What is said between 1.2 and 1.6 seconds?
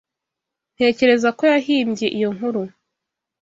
ko